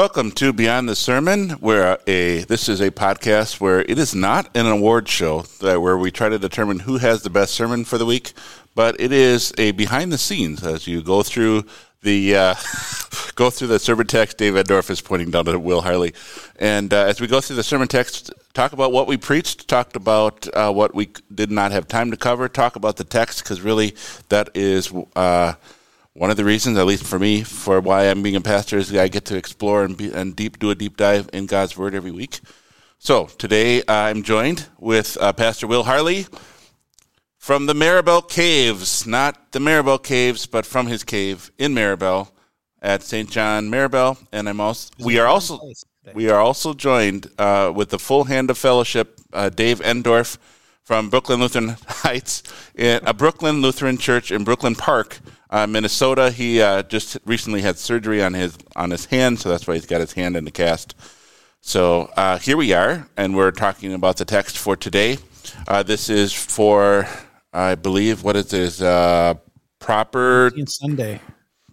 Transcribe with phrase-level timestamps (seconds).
[0.00, 4.48] Welcome to Beyond the Sermon, where a this is a podcast where it is not
[4.56, 7.98] an award show that where we try to determine who has the best sermon for
[7.98, 8.32] the week,
[8.74, 11.66] but it is a behind the scenes as you go through
[12.00, 12.54] the uh,
[13.34, 14.38] go through the sermon text.
[14.38, 16.14] Dave Endorf is pointing down at Will Harley,
[16.58, 19.96] and uh, as we go through the sermon text, talk about what we preached, talked
[19.96, 23.60] about uh, what we did not have time to cover, talk about the text because
[23.60, 23.94] really
[24.30, 25.52] that is uh,
[26.14, 28.94] one of the reasons, at least for me, for why I'm being a pastor is
[28.94, 31.94] I get to explore and, be, and deep do a deep dive in God's Word
[31.94, 32.40] every week.
[32.98, 36.26] So today I'm joined with uh, Pastor Will Harley
[37.38, 42.30] from the Maribel Caves, not the Maribel Caves, but from his cave in Maribel
[42.82, 43.30] at St.
[43.30, 45.60] John Maribel, and I'm also we are also
[46.14, 50.38] we are also joined uh, with the full hand of fellowship, uh, Dave Endorf
[50.90, 52.42] from Brooklyn Lutheran Heights,
[52.74, 56.32] in a Brooklyn Lutheran Church in Brooklyn Park uh, Minnesota.
[56.32, 59.86] He uh, just recently had surgery on his on his hand, so that's why he's
[59.86, 60.96] got his hand in the cast.
[61.60, 65.18] So uh, here we are, and we're talking about the text for today.
[65.68, 67.06] Uh, this is for,
[67.52, 69.34] I believe, what it is, uh,
[69.78, 71.20] proper Sunday,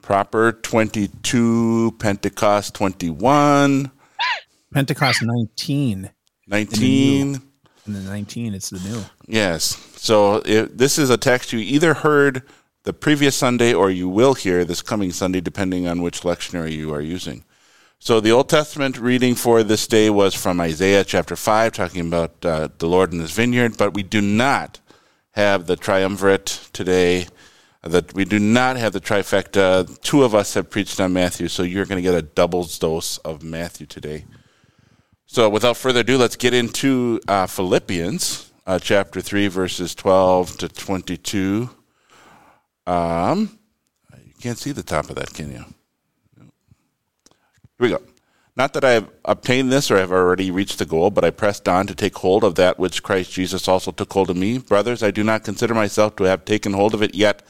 [0.03, 3.89] proper twenty two, Pentecost twenty one,
[4.71, 6.11] Pentecost nineteen,
[6.45, 7.41] nineteen.
[7.87, 9.01] And the 19, it's the new.
[9.27, 9.77] Yes.
[9.95, 12.43] So this is a text you either heard
[12.83, 16.93] the previous Sunday, or you will hear this coming Sunday, depending on which lectionary you
[16.93, 17.43] are using.
[17.99, 22.45] So the Old Testament reading for this day was from Isaiah chapter 5, talking about
[22.45, 24.79] uh, the Lord in his vineyard, but we do not
[25.31, 27.27] have the triumvirate today.
[27.83, 29.99] That we do not have the trifecta.
[30.01, 33.17] Two of us have preached on Matthew, so you're going to get a double dose
[33.19, 34.25] of Matthew today.
[35.29, 40.69] So without further ado, let's get into uh, Philippians uh, chapter 3, verses 12 to
[40.69, 41.69] 22.
[42.87, 43.59] Um,
[44.25, 45.65] you can't see the top of that, can you?
[46.37, 46.47] Here
[47.77, 48.01] we go.
[48.55, 51.67] Not that I have obtained this or have already reached the goal, but I pressed
[51.67, 54.59] on to take hold of that which Christ Jesus also took hold of me.
[54.59, 57.43] Brothers, I do not consider myself to have taken hold of it yet,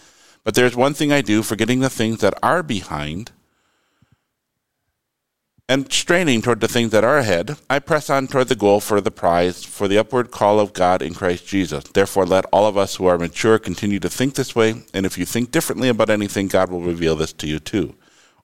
[0.44, 3.32] but there is one thing I do, forgetting the things that are behind
[5.70, 9.02] and straining toward the things that are ahead, I press on toward the goal for
[9.02, 11.84] the prize, for the upward call of God in Christ Jesus.
[11.84, 15.18] Therefore, let all of us who are mature continue to think this way, and if
[15.18, 17.96] you think differently about anything, God will reveal this to you too.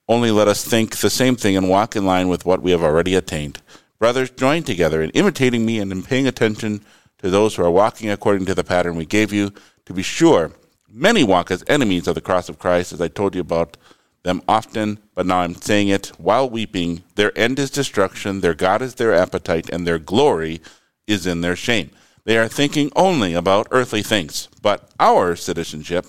[0.06, 2.82] Only let us think the same thing and walk in line with what we have
[2.82, 3.62] already attained.
[3.98, 6.84] Brothers, join together in imitating me and in paying attention
[7.18, 9.50] to those who are walking according to the pattern we gave you.
[9.86, 10.52] To be sure,
[10.90, 13.78] many walk as enemies of the cross of Christ, as I told you about
[14.24, 17.04] them often, but now I'm saying it while weeping.
[17.14, 20.60] Their end is destruction, their God is their appetite, and their glory
[21.06, 21.90] is in their shame.
[22.24, 26.06] They are thinking only about earthly things, but our citizenship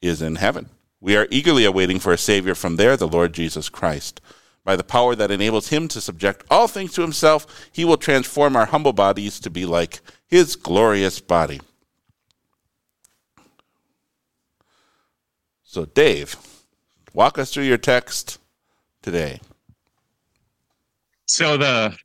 [0.00, 0.68] is in heaven.
[1.00, 4.20] We are eagerly awaiting for a Savior from there, the Lord Jesus Christ.
[4.64, 8.56] By the power that enables him to subject all things to himself, he will transform
[8.56, 11.60] our humble bodies to be like his glorious body.
[15.62, 16.36] So, Dave,
[17.14, 18.38] Walk us through your text
[19.02, 19.40] today.
[21.26, 21.96] So the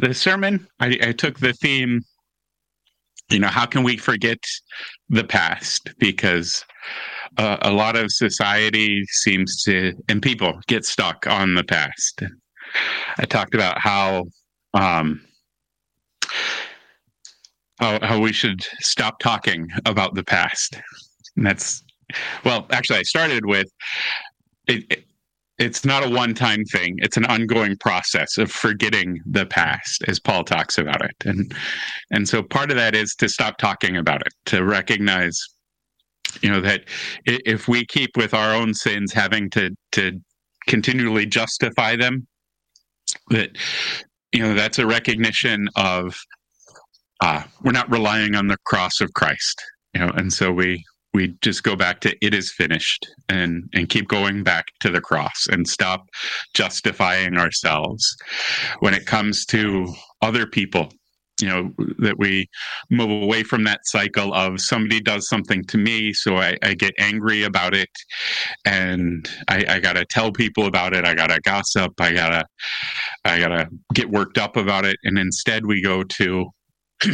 [0.00, 2.00] the sermon, I, I took the theme.
[3.30, 4.38] You know, how can we forget
[5.08, 5.90] the past?
[5.98, 6.64] Because
[7.38, 12.22] uh, a lot of society seems to, and people get stuck on the past.
[13.18, 14.24] I talked about how
[14.74, 15.20] um,
[17.78, 20.80] how, how we should stop talking about the past.
[21.36, 21.82] And that's
[22.44, 23.70] well, actually, I started with
[24.66, 25.04] it, it
[25.58, 26.96] it's not a one time thing.
[26.98, 31.14] It's an ongoing process of forgetting the past, as Paul talks about it.
[31.24, 31.54] And
[32.10, 35.38] and so part of that is to stop talking about it, to recognize,
[36.40, 36.84] you know, that
[37.26, 40.20] if we keep with our own sins having to to
[40.66, 42.26] continually justify them,
[43.30, 43.56] that
[44.32, 46.16] you know, that's a recognition of
[47.20, 49.62] uh, we're not relying on the cross of Christ.
[49.94, 50.82] You know, and so we
[51.14, 55.00] we just go back to it is finished and and keep going back to the
[55.00, 56.06] cross and stop
[56.54, 58.16] justifying ourselves
[58.80, 59.86] when it comes to
[60.22, 60.92] other people
[61.40, 62.48] you know that we
[62.90, 66.92] move away from that cycle of somebody does something to me so i, I get
[66.98, 67.90] angry about it.
[68.64, 71.04] And i, I gotta tell people about it.
[71.04, 71.92] I gotta gossip.
[72.00, 72.44] I gotta
[73.24, 74.96] i gotta get worked up about it.
[75.04, 76.46] And instead we go to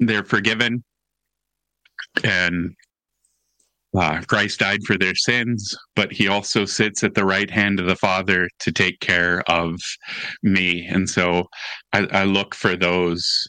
[0.00, 0.82] they're forgiven.
[2.24, 2.74] And
[3.98, 7.86] uh, Christ died for their sins, but he also sits at the right hand of
[7.86, 9.78] the Father to take care of
[10.42, 10.86] me.
[10.86, 11.44] And so
[11.92, 13.46] I, I look for those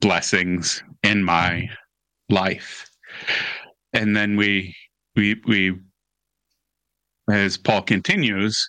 [0.00, 1.68] blessings in my
[2.28, 2.88] life.
[3.92, 4.74] And then we,
[5.14, 5.78] we, we,
[7.30, 8.68] as Paul continues,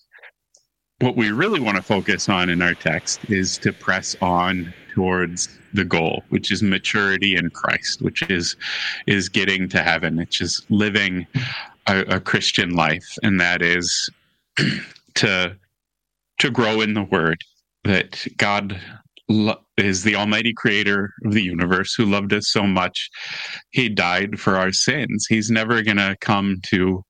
[1.00, 5.60] what we really want to focus on in our text is to press on towards
[5.74, 8.56] the goal which is maturity in christ which is
[9.06, 11.28] is getting to heaven which is living
[11.88, 13.08] a, a christian life.
[13.24, 14.10] And that is
[15.16, 15.56] to
[16.40, 17.42] to grow in the word
[17.84, 18.80] that god
[19.30, 23.10] lo- is the almighty creator of the universe who loved us so much
[23.72, 25.26] he died for our sins.
[25.28, 27.04] He's never going to come to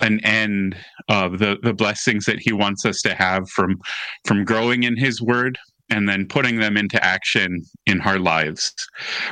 [0.00, 0.76] an end
[1.08, 3.76] of the the blessings that he wants us to have from
[4.24, 5.58] from growing in his word
[5.90, 8.74] and then putting them into action in our lives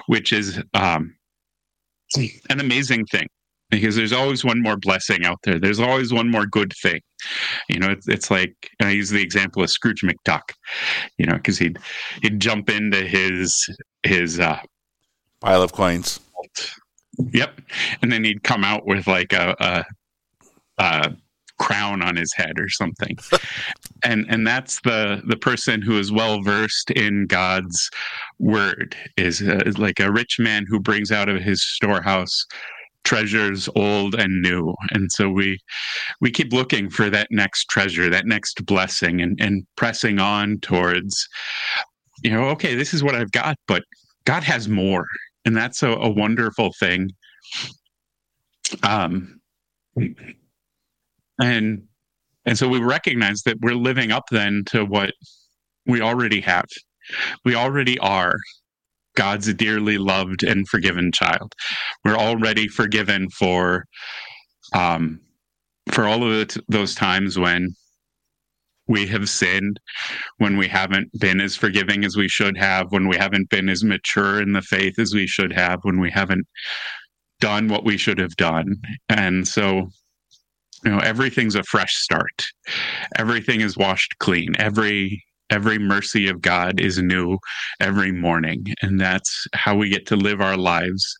[0.06, 1.14] which is um
[2.50, 3.26] an amazing thing
[3.68, 7.00] because there's always one more blessing out there there's always one more good thing
[7.68, 10.52] you know it's, it's like i use the example of scrooge mcduck
[11.18, 11.78] you know because he'd
[12.22, 13.68] he'd jump into his
[14.04, 14.58] his uh
[15.40, 16.20] Pile of coins.
[17.18, 17.60] Yep.
[18.02, 19.84] And then he'd come out with like a, a,
[20.82, 21.16] a
[21.58, 23.16] crown on his head or something.
[24.04, 27.90] and and that's the the person who is well versed in God's
[28.38, 32.46] word is, uh, is like a rich man who brings out of his storehouse
[33.06, 34.74] treasures old and new.
[34.90, 35.58] And so we
[36.20, 41.28] we keep looking for that next treasure that next blessing and and pressing on towards
[42.22, 43.82] you know okay this is what i've got but
[44.24, 45.06] god has more.
[45.44, 47.10] And that's a, a wonderful thing.
[48.82, 49.40] Um
[51.40, 51.82] and
[52.44, 55.12] and so we recognize that we're living up then to what
[55.84, 56.66] we already have.
[57.44, 58.36] We already are
[59.16, 61.54] god's dearly loved and forgiven child.
[62.04, 63.86] We're already forgiven for
[64.74, 65.20] um
[65.90, 67.74] for all of the, those times when
[68.88, 69.80] we have sinned
[70.38, 73.82] when we haven't been as forgiving as we should have when we haven't been as
[73.82, 76.46] mature in the faith as we should have when we haven't
[77.40, 78.76] done what we should have done.
[79.08, 79.88] And so
[80.84, 82.46] you know everything's a fresh start.
[83.16, 84.54] Everything is washed clean.
[84.58, 87.38] Every every mercy of god is new
[87.80, 88.66] every morning.
[88.82, 91.16] And that's how we get to live our lives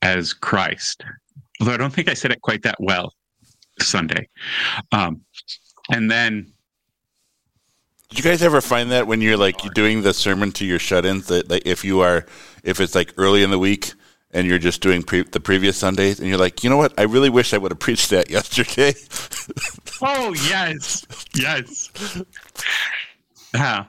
[0.00, 1.04] as christ.
[1.60, 3.12] Although i don't think i said it quite that well
[3.78, 4.28] sunday.
[4.92, 5.22] Um
[5.90, 6.52] and then
[8.10, 11.26] Did you guys ever find that when you're like doing the sermon to your shut-ins
[11.26, 12.26] that like if you are
[12.62, 13.92] if it's like early in the week
[14.32, 16.94] and you're just doing pre- the previous Sundays and you're like, you know what?
[16.98, 18.94] I really wish I would have preached that yesterday.
[20.00, 21.90] Oh yes, yes.
[23.54, 23.84] Yeah.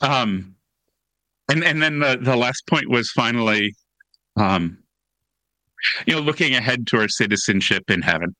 [0.00, 0.56] Um,
[1.48, 3.74] and and then the the last point was finally,
[4.36, 4.78] um,
[6.06, 8.34] you know, looking ahead to our citizenship in heaven.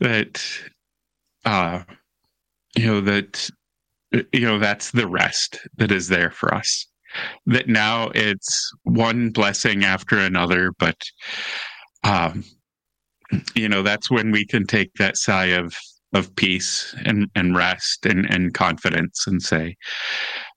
[0.00, 0.44] That,
[1.44, 1.82] uh,
[2.76, 3.48] you know that,
[4.32, 6.86] you know that's the rest that is there for us.
[7.46, 11.00] That now it's one blessing after another, but,
[12.04, 12.44] um,
[13.54, 15.74] you know that's when we can take that sigh of
[16.14, 19.74] of peace and and rest and and confidence and say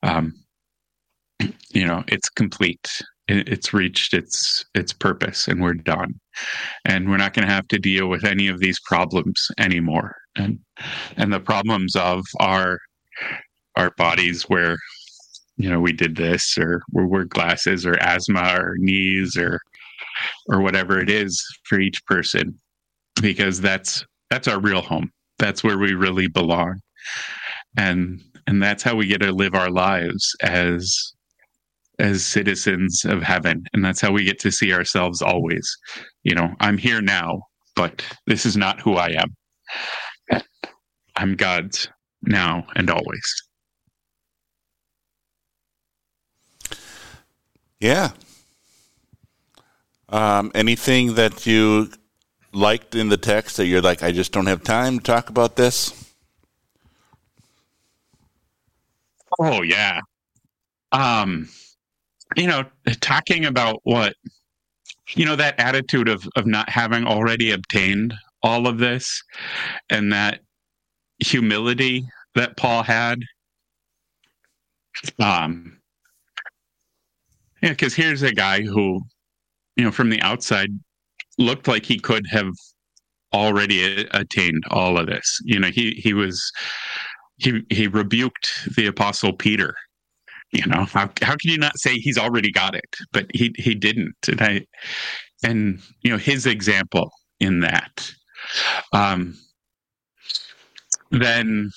[0.03, 0.33] um
[1.71, 2.87] you know it's complete.
[3.27, 6.19] It's reached its its purpose and we're done.
[6.85, 10.15] And we're not going to have to deal with any of these problems anymore.
[10.35, 10.59] And
[11.15, 12.79] and the problems of our
[13.75, 14.77] our bodies where
[15.59, 19.59] you know we did this or we wear glasses or asthma or knees or
[20.47, 22.57] or whatever it is for each person
[23.21, 25.11] because that's that's our real home.
[25.37, 26.79] That's where we really belong.
[27.77, 31.13] And and that's how we get to live our lives as
[31.99, 33.65] as citizens of heaven.
[33.73, 35.77] And that's how we get to see ourselves always.
[36.23, 37.41] You know i'm here now
[37.75, 40.41] but this is not who i am.
[41.15, 41.89] I'm god's
[42.23, 43.48] now and always
[47.79, 48.11] yeah.
[50.09, 51.89] Um, anything that you
[52.51, 55.55] liked in the text that you're like, I just don't have time to talk about
[55.55, 56.11] this?
[59.39, 60.01] Oh yeah.
[60.91, 61.49] Um
[62.35, 62.63] you know,
[63.01, 64.13] talking about what
[65.15, 69.23] you know that attitude of of not having already obtained all of this
[69.89, 70.41] and that
[71.19, 72.05] humility
[72.35, 73.19] that Paul had
[75.19, 75.78] um
[77.61, 79.01] yeah, cuz here's a guy who
[79.75, 80.69] you know from the outside
[81.37, 82.51] looked like he could have
[83.33, 85.39] already attained all of this.
[85.43, 86.51] You know, he he was
[87.37, 89.75] he he rebuked the apostle Peter.
[90.51, 92.95] You know, how how can you not say he's already got it?
[93.13, 94.15] But he he didn't.
[94.27, 94.65] And I
[95.43, 98.11] and you know, his example in that.
[98.93, 99.37] Um
[101.11, 101.71] then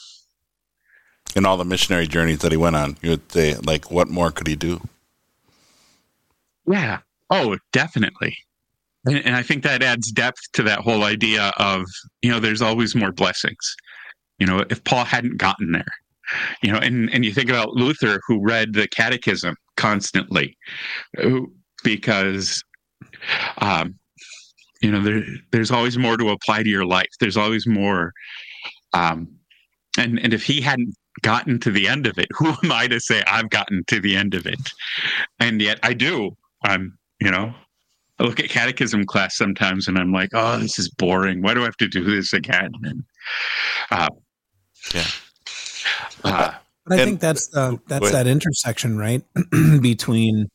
[1.34, 4.30] In all the missionary journeys that he went on, you would say, like, what more
[4.30, 4.80] could he do?
[6.66, 6.98] Yeah.
[7.30, 8.36] Oh, definitely.
[9.06, 11.84] And, and I think that adds depth to that whole idea of,
[12.22, 13.76] you know, there's always more blessings.
[14.38, 15.84] You know, if Paul hadn't gotten there,
[16.62, 20.56] you know, and, and you think about Luther, who read the catechism constantly
[21.84, 22.62] because,
[23.58, 23.98] um,
[24.80, 27.10] you know, there, there's always more to apply to your life.
[27.20, 28.12] There's always more.
[28.92, 29.28] Um,
[29.98, 33.00] and, and if he hadn't gotten to the end of it, who am I to
[33.00, 34.70] say I've gotten to the end of it?
[35.40, 36.36] And yet I do.
[36.64, 37.54] I'm, you know,
[38.18, 41.42] I look at catechism class sometimes and I'm like, oh, this is boring.
[41.42, 42.70] Why do I have to do this again?
[42.82, 43.04] And,
[43.90, 44.08] uh,
[44.94, 45.06] yeah.
[46.24, 46.52] Uh,
[46.84, 49.22] but I and, think that's uh, that's that intersection, right,
[49.80, 50.48] between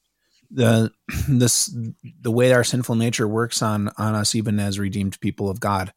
[0.52, 0.92] the
[1.28, 1.74] this
[2.22, 5.94] the way our sinful nature works on on us, even as redeemed people of God.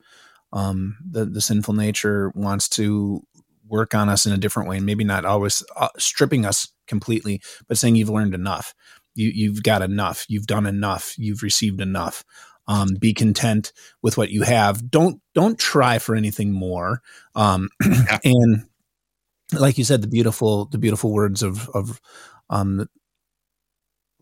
[0.53, 3.23] Um, the the sinful nature wants to
[3.67, 7.41] work on us in a different way, and maybe not always uh, stripping us completely,
[7.69, 8.75] but saying you've learned enough,
[9.21, 12.25] you you've got enough, you've done enough, you've received enough.
[12.67, 14.91] Um, be content with what you have.
[14.91, 17.03] Don't don't try for anything more.
[17.35, 17.69] Um,
[18.25, 18.65] and
[19.59, 22.01] like you said, the beautiful the beautiful words of of
[22.49, 22.89] um,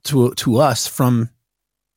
[0.05, 1.31] to to us from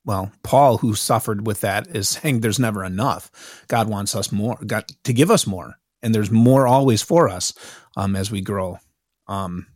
[0.05, 3.63] well Paul, who suffered with that, is saying there's never enough.
[3.67, 7.53] God wants us more, God to give us more, and there's more always for us
[7.95, 8.77] um, as we grow.
[9.27, 9.67] Um,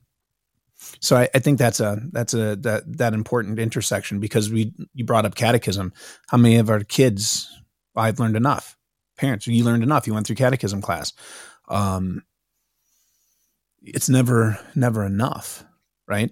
[0.99, 5.05] so I, I, think that's a that's a that that important intersection because we you
[5.05, 5.93] brought up catechism.
[6.27, 7.49] How many of our kids?
[7.95, 8.77] I've learned enough.
[9.17, 10.05] Parents, you learned enough.
[10.05, 11.13] You went through catechism class.
[11.69, 12.23] Um,
[13.81, 15.63] it's never never enough,
[16.07, 16.31] right?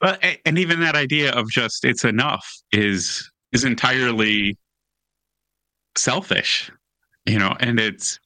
[0.00, 4.56] But and even that idea of just it's enough is is entirely
[5.96, 6.70] selfish,
[7.26, 8.18] you know, and it's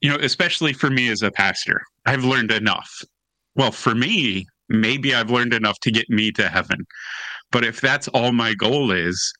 [0.00, 3.02] you know, especially for me as a pastor, I've learned enough.
[3.56, 6.86] Well, for me, maybe I've learned enough to get me to heaven.
[7.52, 9.32] But if that's all my goal is,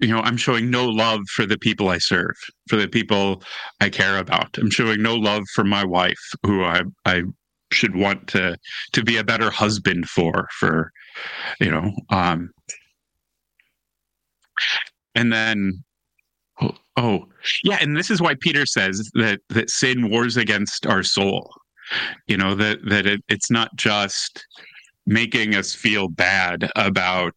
[0.00, 2.36] you know, I'm showing no love for the people I serve,
[2.68, 3.42] for the people
[3.80, 4.56] I care about.
[4.58, 7.24] I'm showing no love for my wife, who I I
[7.72, 8.56] should want to
[8.92, 10.92] to be a better husband for, for
[11.60, 12.50] you know, um,
[15.14, 15.82] and then
[16.60, 17.28] oh, oh
[17.64, 21.52] yeah, and this is why Peter says that that sin wars against our soul.
[22.26, 24.44] You know that that it, it's not just
[25.06, 27.34] making us feel bad about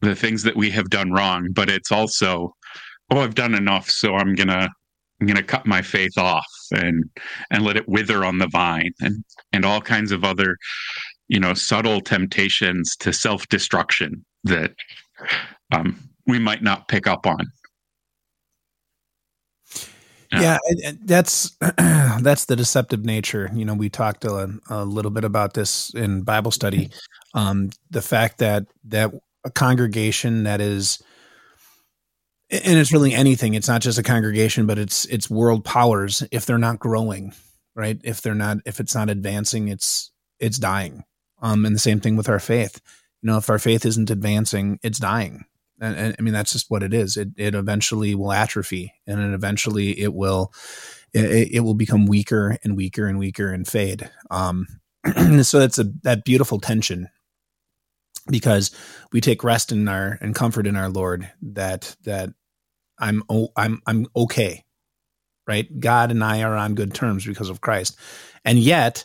[0.00, 2.52] the things that we have done wrong, but it's also,
[3.10, 4.68] oh, I've done enough, so I'm gonna
[5.20, 7.04] I'm gonna cut my faith off and
[7.50, 10.56] and let it wither on the vine and and all kinds of other,
[11.28, 14.72] you know, subtle temptations to self destruction that
[15.72, 17.46] um, we might not pick up on.
[20.32, 23.50] Yeah, yeah that's that's the deceptive nature.
[23.54, 26.90] You know, we talked a, a little bit about this in Bible study.
[27.34, 29.12] Um, the fact that that
[29.44, 31.02] a congregation that is
[32.50, 36.46] and it's really anything it's not just a congregation but it's it's world powers if
[36.46, 37.32] they're not growing
[37.74, 37.98] right?
[38.04, 41.04] If they're not if it's not advancing it's it's dying.
[41.40, 42.80] Um and the same thing with our faith.
[43.22, 45.44] You know if our faith isn't advancing it's dying
[45.82, 49.20] and, and i mean that's just what it is it it eventually will atrophy and
[49.20, 50.52] then eventually it will
[51.12, 54.66] it, it will become weaker and weaker and weaker and fade um
[55.42, 57.08] so that's a that beautiful tension
[58.28, 58.70] because
[59.12, 62.30] we take rest in our and comfort in our Lord that that
[62.98, 63.22] I'm
[63.56, 64.64] I'm I'm okay,
[65.46, 65.68] right?
[65.80, 67.96] God and I are on good terms because of Christ,
[68.44, 69.04] and yet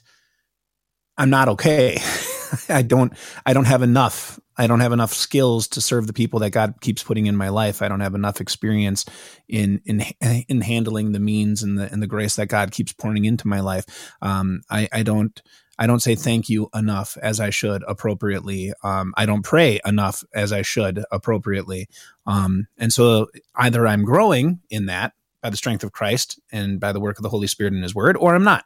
[1.17, 1.99] I'm not okay.
[2.69, 3.13] I don't
[3.45, 4.39] I don't have enough.
[4.57, 7.49] I don't have enough skills to serve the people that God keeps putting in my
[7.49, 7.81] life.
[7.81, 9.05] I don't have enough experience
[9.47, 10.01] in in
[10.47, 13.59] in handling the means and the and the grace that God keeps pouring into my
[13.59, 13.85] life.
[14.21, 15.41] Um, I I don't
[15.79, 18.73] I don't say thank you enough as I should appropriately.
[18.83, 21.87] Um, I don't pray enough as I should appropriately.
[22.25, 26.91] Um, and so either I'm growing in that by the strength of Christ and by
[26.91, 28.65] the work of the Holy Spirit in His Word, or I'm not,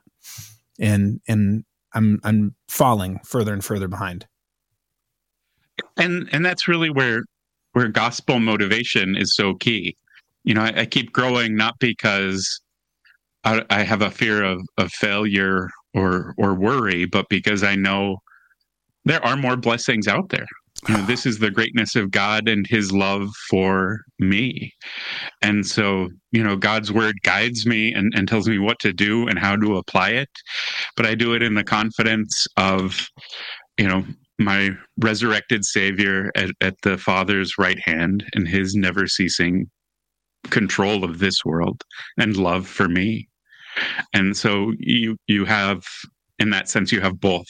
[0.80, 4.26] and and I'm I'm falling further and further behind.
[5.98, 7.24] And and that's really where
[7.74, 9.96] where gospel motivation is so key.
[10.44, 12.62] You know, I, I keep growing not because
[13.44, 18.18] I, I have a fear of of failure or or worry, but because I know
[19.06, 20.48] there are more blessings out there.
[20.88, 24.74] You know, this is the greatness of God and his love for me.
[25.42, 29.28] And so, you know, God's word guides me and, and tells me what to do
[29.28, 30.30] and how to apply it.
[30.96, 33.08] But I do it in the confidence of,
[33.78, 34.04] you know,
[34.44, 39.70] my resurrected Savior at, at the Father's right hand and his never ceasing
[40.50, 41.84] control of this world
[42.18, 43.28] and love for me
[44.14, 45.84] and so you you have
[46.40, 47.46] in that sense you have both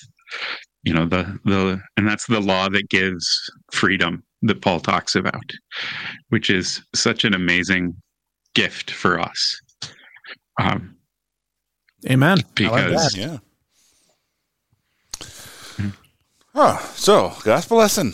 [0.83, 3.25] you know the the and that's the law that gives
[3.71, 5.51] freedom that paul talks about
[6.29, 7.95] which is such an amazing
[8.53, 9.61] gift for us
[10.59, 10.97] Um,
[12.09, 12.39] Amen.
[12.55, 13.37] because Yeah.
[16.53, 18.13] Oh, so gospel lesson.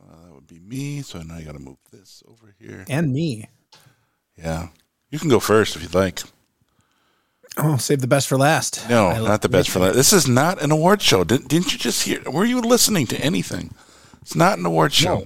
[0.00, 1.02] Uh, that would be me.
[1.02, 2.84] So now I got to move this over here.
[2.88, 3.48] and me.
[4.36, 4.68] Yeah,
[5.10, 6.22] you can go first if you'd like.
[7.58, 8.88] Oh, save the best for last.
[8.88, 9.94] No, I not the best for last.
[9.96, 11.24] This is not an award show.
[11.24, 12.22] Didn't, didn't you just hear?
[12.30, 13.74] Were you listening to anything?
[14.22, 15.20] It's not an award show.
[15.20, 15.24] No.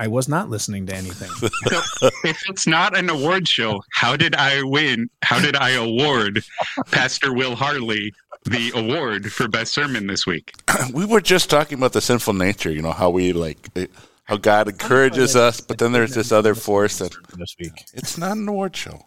[0.00, 1.28] I was not listening to anything.
[1.28, 5.10] so if it's not an award show, how did I win?
[5.22, 6.42] How did I award
[6.90, 8.14] Pastor Will Harley
[8.46, 10.54] the award for best sermon this week?
[10.94, 12.70] we were just talking about the sinful nature.
[12.72, 13.86] You know how we like eh,
[14.24, 17.84] how God encourages us, but then there's this other force that this week.
[17.92, 19.04] it's not an award show.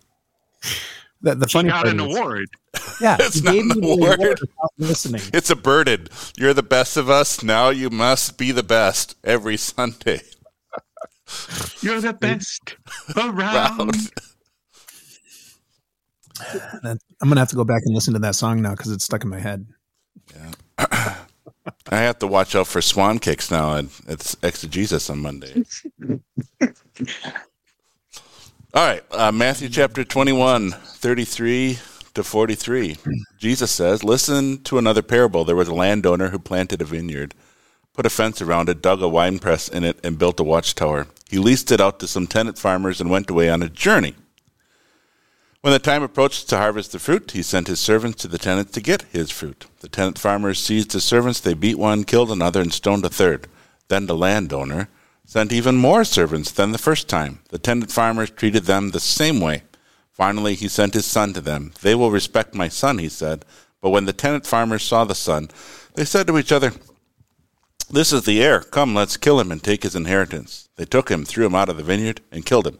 [1.24, 2.48] The, the funny Got part an is- award.
[3.02, 4.20] Yeah, It's not an me the award.
[4.20, 5.22] without listening.
[5.34, 6.08] It's a burden.
[6.38, 7.42] You're the best of us.
[7.42, 10.22] Now you must be the best every Sunday.
[11.82, 12.76] You're the best
[13.16, 13.96] around.
[16.84, 17.00] I'm
[17.30, 19.30] gonna have to go back and listen to that song now because it's stuck in
[19.30, 19.66] my head.
[20.78, 21.18] I
[21.90, 23.76] have to watch out for swan kicks now.
[23.76, 25.64] And it's exegesis on Monday.
[28.76, 31.78] All right, uh, Matthew chapter 21, 33
[32.16, 32.98] to 43.
[33.38, 35.44] Jesus says, Listen to another parable.
[35.44, 37.36] There was a landowner who planted a vineyard,
[37.94, 41.06] put a fence around it, dug a winepress in it, and built a watchtower.
[41.34, 44.14] He leased it out to some tenant farmers and went away on a journey.
[45.62, 48.72] When the time approached to harvest the fruit, he sent his servants to the tenants
[48.74, 49.66] to get his fruit.
[49.80, 53.48] The tenant farmers seized his servants, they beat one, killed another, and stoned a third.
[53.88, 54.90] Then the landowner
[55.26, 57.40] sent even more servants than the first time.
[57.50, 59.64] The tenant farmers treated them the same way.
[60.12, 61.74] Finally, he sent his son to them.
[61.82, 63.44] They will respect my son, he said.
[63.82, 65.50] But when the tenant farmers saw the son,
[65.96, 66.74] they said to each other,
[67.94, 68.62] This is the heir.
[68.62, 70.68] Come, let's kill him and take his inheritance.
[70.78, 72.80] They took him, threw him out of the vineyard, and killed him.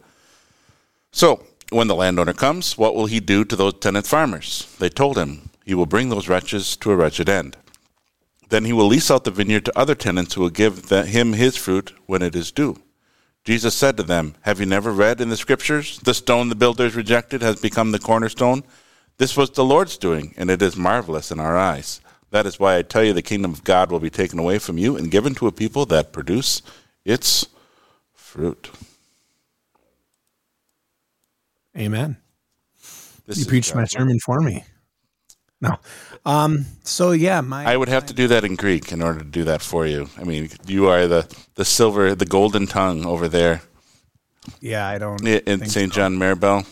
[1.12, 4.74] So, when the landowner comes, what will he do to those tenant farmers?
[4.80, 7.56] They told him, He will bring those wretches to a wretched end.
[8.48, 11.34] Then he will lease out the vineyard to other tenants who will give the, him
[11.34, 12.82] his fruit when it is due.
[13.44, 16.96] Jesus said to them, Have you never read in the scriptures, the stone the builders
[16.96, 18.64] rejected has become the cornerstone?
[19.18, 22.00] This was the Lord's doing, and it is marvelous in our eyes.
[22.34, 24.76] That is why I tell you the kingdom of God will be taken away from
[24.76, 26.62] you and given to a people that produce
[27.04, 27.46] its
[28.12, 28.70] fruit.
[31.78, 32.16] Amen.
[33.24, 34.64] This you preached my sermon for me.
[35.60, 35.76] No.
[36.26, 36.66] Um.
[36.82, 39.44] So yeah, my I would have to do that in Greek in order to do
[39.44, 40.08] that for you.
[40.18, 43.62] I mean, you are the, the silver, the golden tongue over there
[44.60, 44.88] yeah.
[44.88, 45.24] I don't.
[45.24, 45.92] in St.
[45.92, 45.96] so.
[45.96, 46.66] John Maribel.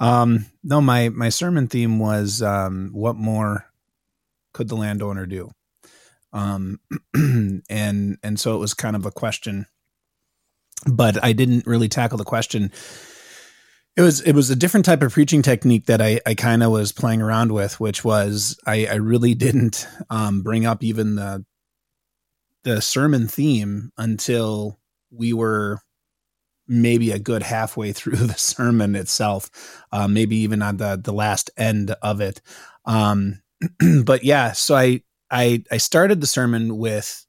[0.00, 0.46] Um.
[0.64, 0.80] No.
[0.80, 2.90] My my sermon theme was um.
[2.92, 3.70] What more
[4.54, 5.50] could the landowner do?
[6.32, 6.80] Um.
[7.70, 9.66] and and so it was kind of a question,
[10.86, 12.72] but I didn't really tackle the question.
[13.96, 16.72] It was it was a different type of preaching technique that I, I kind of
[16.72, 21.44] was playing around with, which was I, I really didn't um, bring up even the
[22.64, 25.78] the sermon theme until we were
[26.66, 31.50] maybe a good halfway through the sermon itself, uh, maybe even on the the last
[31.56, 32.40] end of it.
[32.84, 33.40] Um,
[34.04, 37.24] but yeah, so I I I started the sermon with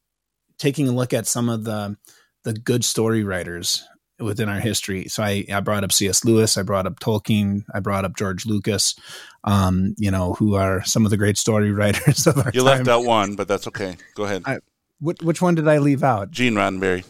[0.57, 1.97] taking a look at some of the
[2.43, 3.83] the good story writers
[4.19, 5.07] within our history.
[5.09, 6.23] So I, I brought up C.S.
[6.23, 8.95] Lewis, I brought up Tolkien, I brought up George Lucas,
[9.43, 12.65] um, you know, who are some of the great story writers of our You time.
[12.77, 13.97] left out one, but that's okay.
[14.15, 14.43] Go ahead.
[14.45, 14.59] I-
[15.01, 16.31] Which, which one did I leave out?
[16.31, 17.03] Gene Roddenberry.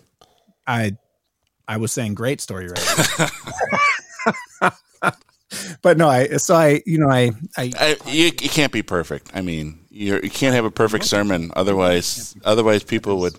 [0.65, 0.97] I
[1.67, 3.29] I was saying great story writer.
[5.81, 9.31] but no, I so I you know I I I, you, you can't be perfect.
[9.33, 11.51] I mean, you're, you can't have a perfect sermon.
[11.55, 13.37] Otherwise, otherwise people would,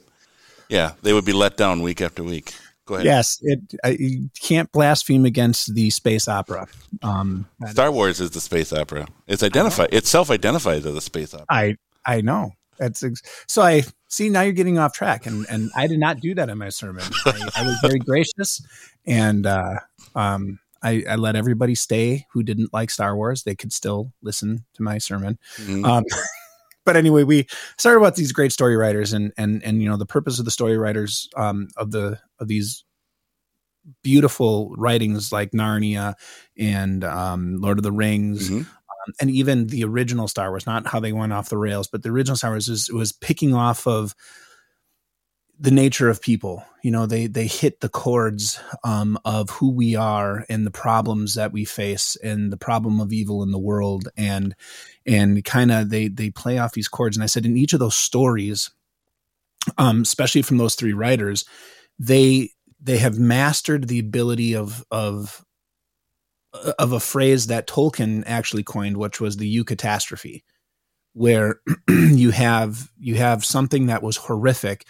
[0.68, 2.54] yeah, they would be let down week after week.
[2.86, 3.04] Go ahead.
[3.04, 6.68] yes it I, you can't blaspheme against the space opera.
[7.02, 9.08] Um, Star Wars is the space opera.
[9.26, 9.88] It's identified.
[9.90, 11.46] It self-identifies as a space opera.
[11.50, 11.76] I
[12.06, 15.88] I know that's ex- so I see now you're getting off track and and I
[15.88, 17.02] did not do that in my sermon.
[17.24, 18.64] I, I was very gracious
[19.04, 19.80] and uh,
[20.14, 23.42] um, I, I let everybody stay who didn't like Star Wars.
[23.42, 25.38] They could still listen to my sermon.
[25.58, 25.84] Mhm.
[25.84, 26.04] Um,
[26.84, 27.46] but anyway, we
[27.76, 30.50] started about these great story writers and and and you know the purpose of the
[30.52, 32.84] story writers um, of the of these
[34.02, 36.14] beautiful writings like Narnia
[36.58, 38.66] and um, Lord of the Rings Mhm.
[39.20, 42.08] and even the original Star Wars, not how they went off the rails, but the
[42.10, 44.14] original Star Wars is, was picking off of
[45.58, 46.64] the nature of people.
[46.82, 51.34] You know, they they hit the chords um, of who we are and the problems
[51.34, 54.54] that we face and the problem of evil in the world, and
[55.06, 57.16] and kind of they they play off these chords.
[57.16, 58.70] And I said in each of those stories,
[59.78, 61.44] um, especially from those three writers,
[61.98, 65.44] they they have mastered the ability of of
[66.52, 70.42] uh, of a phrase that Tolkien actually coined, which was the eucatastrophe
[71.16, 74.86] where you have you have something that was horrific,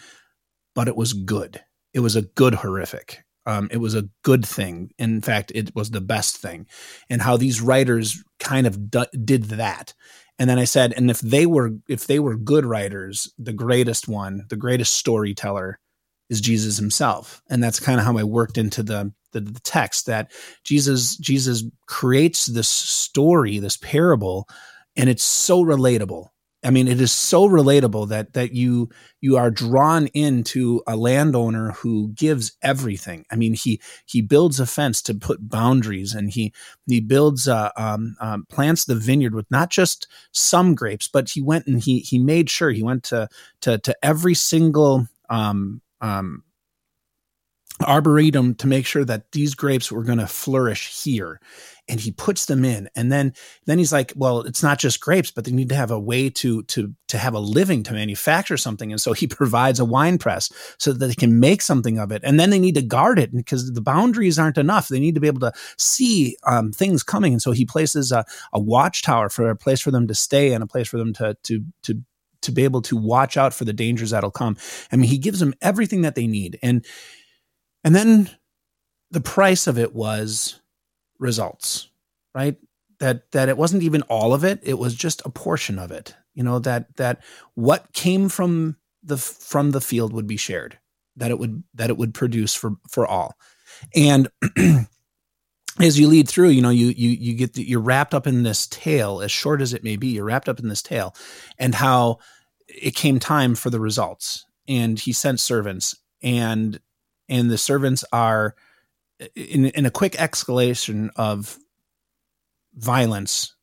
[0.76, 1.60] but it was good.
[1.94, 3.24] It was a good horrific.
[3.46, 4.90] Um, it was a good thing.
[4.98, 6.66] In fact, it was the best thing,
[7.10, 9.94] and how these writers kind of d- did that.
[10.38, 14.06] And then I said, and if they were if they were good writers, the greatest
[14.06, 15.80] one, the greatest storyteller
[16.28, 17.40] is Jesus himself.
[17.48, 20.32] And that's kind of how I worked into the, the, the text that
[20.64, 24.48] Jesus Jesus creates this story, this parable,
[24.96, 26.28] and it's so relatable.
[26.66, 31.70] I mean, it is so relatable that that you you are drawn into a landowner
[31.70, 33.24] who gives everything.
[33.30, 36.52] I mean, he he builds a fence to put boundaries, and he
[36.88, 41.40] he builds uh, um, um, plants the vineyard with not just some grapes, but he
[41.40, 43.28] went and he he made sure he went to
[43.60, 46.42] to to every single um, um,
[47.84, 51.40] arboretum to make sure that these grapes were going to flourish here.
[51.88, 53.32] And he puts them in and then
[53.66, 56.28] then he's like well it's not just grapes but they need to have a way
[56.30, 58.90] to to to have a living to manufacture something.
[58.90, 62.22] And so he provides a wine press so that they can make something of it.
[62.24, 64.88] And then they need to guard it because the boundaries aren't enough.
[64.88, 67.32] They need to be able to see um, things coming.
[67.32, 70.64] And so he places a, a watchtower for a place for them to stay and
[70.64, 72.02] a place for them to to to
[72.42, 74.56] to be able to watch out for the dangers that'll come.
[74.90, 76.58] I mean, he gives them everything that they need.
[76.62, 76.84] And
[77.86, 78.28] and then
[79.12, 80.60] the price of it was
[81.20, 81.88] results,
[82.34, 82.56] right?
[82.98, 86.16] That that it wasn't even all of it, it was just a portion of it.
[86.34, 87.22] You know, that that
[87.54, 90.80] what came from the from the field would be shared.
[91.14, 93.36] That it would that it would produce for for all.
[93.94, 94.30] And
[95.78, 98.42] as you lead through, you know, you you you get the, you're wrapped up in
[98.42, 100.08] this tale, as short as it may be.
[100.08, 101.14] You're wrapped up in this tale,
[101.56, 102.18] and how
[102.66, 106.80] it came time for the results, and he sent servants, and
[107.28, 108.54] and the servants are
[109.34, 111.58] in in a quick escalation of
[112.74, 113.54] violence.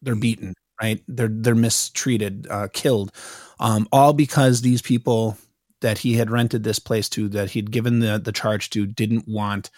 [0.00, 1.02] They're beaten, right?
[1.08, 3.12] They're they're mistreated, uh, killed,
[3.60, 5.36] um, all because these people
[5.80, 9.28] that he had rented this place to, that he'd given the the charge to, didn't
[9.28, 9.70] want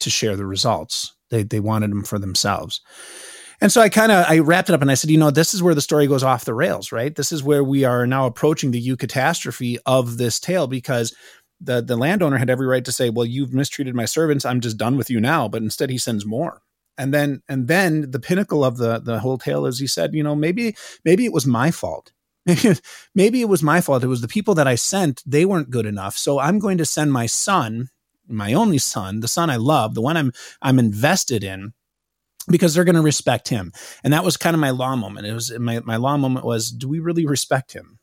[0.00, 1.14] to share the results.
[1.30, 2.80] They they wanted them for themselves.
[3.60, 5.54] And so I kind of I wrapped it up and I said, you know, this
[5.54, 7.14] is where the story goes off the rails, right?
[7.14, 11.14] This is where we are now approaching the eucatastrophe of this tale because
[11.64, 14.76] the the landowner had every right to say, well, you've mistreated my servants, I'm just
[14.76, 15.48] done with you now.
[15.48, 16.62] But instead, he sends more.
[16.96, 20.22] And then and then the pinnacle of the the whole tale is he said, you
[20.22, 22.12] know, maybe maybe it was my fault.
[22.46, 22.74] Maybe,
[23.14, 24.04] maybe it was my fault.
[24.04, 26.16] It was the people that I sent, they weren't good enough.
[26.16, 27.88] So I'm going to send my son
[28.28, 31.72] my only son, the son I love, the one I'm I'm invested in,
[32.48, 33.72] because they're going to respect him.
[34.02, 35.26] And that was kind of my law moment.
[35.26, 37.98] It was my my law moment was, do we really respect him?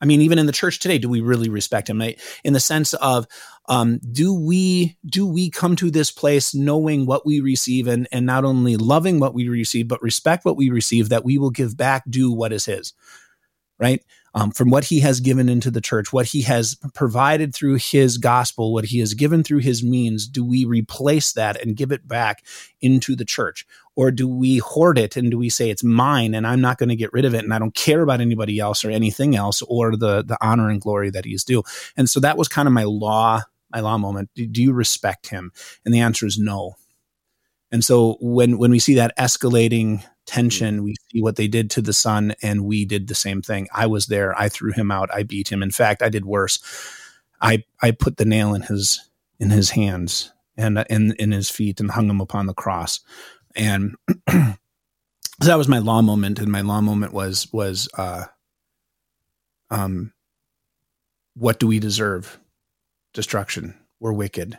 [0.00, 2.02] I mean, even in the church today, do we really respect him?
[2.42, 3.26] In the sense of,
[3.68, 8.26] um, do we do we come to this place knowing what we receive and and
[8.26, 11.76] not only loving what we receive, but respect what we receive, that we will give
[11.76, 12.92] back, do what is his,
[13.78, 14.02] right?
[14.34, 18.18] um, from what he has given into the church, what he has provided through his
[18.18, 22.06] gospel, what he has given through his means, do we replace that and give it
[22.06, 22.44] back
[22.80, 23.64] into the church?
[23.96, 26.88] Or do we hoard it and do we say it's mine and I'm not going
[26.88, 29.62] to get rid of it and I don't care about anybody else or anything else
[29.62, 31.62] or the, the honor and glory that he's due?
[31.96, 34.30] And so that was kind of my law, my law moment.
[34.34, 35.52] Do, do you respect him?
[35.84, 36.74] And the answer is no.
[37.70, 40.82] And so when when we see that escalating tension.
[40.82, 43.68] We see what they did to the son, and we did the same thing.
[43.72, 44.38] I was there.
[44.38, 45.12] I threw him out.
[45.12, 45.62] I beat him.
[45.62, 46.60] In fact, I did worse.
[47.40, 51.80] I I put the nail in his in his hands and in in his feet
[51.80, 53.00] and hung him upon the cross.
[53.54, 53.96] And
[54.28, 54.56] so
[55.40, 56.38] that was my law moment.
[56.38, 58.24] And my law moment was was uh,
[59.70, 60.12] um,
[61.34, 62.38] what do we deserve?
[63.12, 63.74] Destruction.
[64.00, 64.58] We're wicked.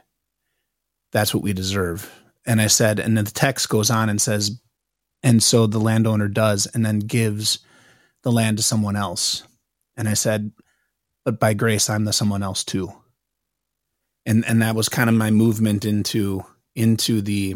[1.11, 2.11] That's what we deserve.
[2.45, 4.59] And I said, and then the text goes on and says,
[5.23, 7.59] and so the landowner does and then gives
[8.23, 9.43] the land to someone else.
[9.97, 10.51] And I said,
[11.23, 12.91] but by grace, I'm the someone else too.
[14.25, 17.55] And, and that was kind of my movement into, into the,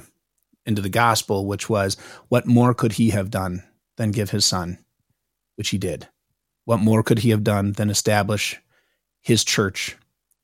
[0.70, 1.98] into the gospel, which was
[2.30, 3.64] what more could he have done
[3.98, 4.78] than give his son,
[5.56, 6.08] which he did.
[6.64, 8.58] What more could he have done than establish
[9.20, 9.98] his church,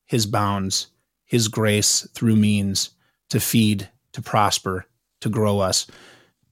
[0.05, 0.87] his bounds,
[1.23, 2.89] his grace through means
[3.29, 4.85] to feed, to prosper,
[5.21, 5.87] to grow us,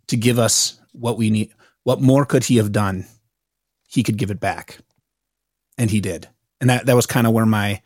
[0.07, 1.53] to give us what we need.
[1.83, 3.05] What more could he have done?
[3.88, 4.77] He could give it back.
[5.77, 6.29] And he did.
[6.62, 7.81] And that, that was kind of where my,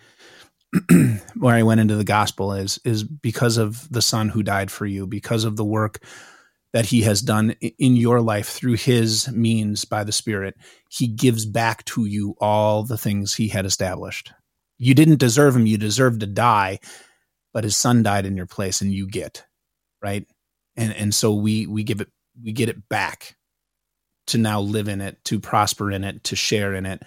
[1.36, 4.86] where I went into the gospel is, is because of the son who died for
[4.86, 6.00] you, because of the work
[6.74, 10.56] that he has done in your life through his means by the spirit,
[10.90, 14.34] he gives back to you all the things he had established.
[14.78, 15.66] You didn't deserve him.
[15.66, 16.80] You deserved to die,
[17.54, 19.46] but his son died in your place and you get,
[20.02, 20.26] right?
[20.78, 22.10] and and so we we give it
[22.42, 23.36] we get it back
[24.28, 27.02] to now live in it, to prosper in it, to share in it.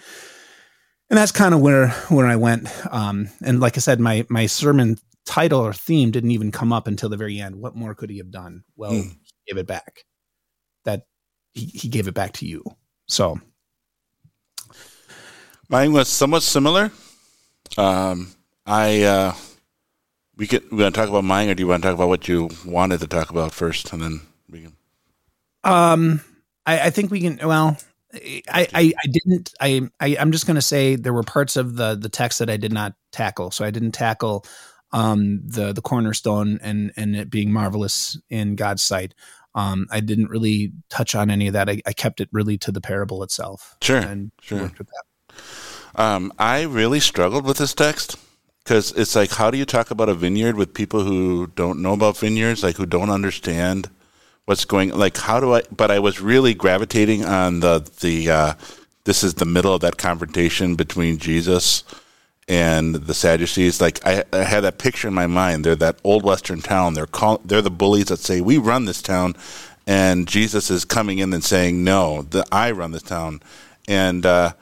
[1.10, 2.68] And that's kind of where where I went.
[2.90, 4.96] Um, and like I said, my my sermon
[5.26, 7.56] title or theme didn't even come up until the very end.
[7.56, 8.64] What more could he have done?
[8.76, 9.10] Well, mm.
[9.10, 10.04] he gave it back.
[10.84, 11.06] That
[11.52, 12.64] he, he gave it back to you.
[13.08, 13.40] So
[15.68, 16.92] mine was somewhat similar.
[17.76, 18.32] Um,
[18.64, 19.34] I uh,
[20.36, 22.08] we get we want to talk about mine, or do you want to talk about
[22.08, 24.76] what you wanted to talk about first, and then we can.
[25.64, 26.20] Um,
[26.66, 27.40] I, I think we can.
[27.42, 27.76] Well,
[28.12, 29.54] I, I, I didn't.
[29.60, 32.50] I, I I'm just going to say there were parts of the the text that
[32.50, 33.50] I did not tackle.
[33.50, 34.44] So I didn't tackle
[34.92, 39.14] um, the the cornerstone and and it being marvelous in God's sight.
[39.54, 41.68] Um, I didn't really touch on any of that.
[41.68, 43.76] I, I kept it really to the parable itself.
[43.82, 44.62] Sure, and sure.
[44.62, 46.02] Worked with that.
[46.02, 48.16] Um, I really struggled with this text
[48.64, 51.94] because it's like, how do you talk about a vineyard with people who don't know
[51.94, 53.90] about vineyards, like who don't understand
[54.50, 54.90] what's going?
[54.90, 55.62] Like, how do I?
[55.70, 58.30] But I was really gravitating on the the.
[58.30, 58.54] Uh,
[59.04, 61.84] this is the middle of that confrontation between Jesus
[62.48, 63.80] and the Sadducees.
[63.80, 65.64] Like I, I had that picture in my mind.
[65.64, 66.94] They're that old western town.
[66.94, 69.36] They're call, they're the bullies that say we run this town,
[69.86, 73.40] and Jesus is coming in and saying no, that I run this town,
[73.86, 74.52] and uh,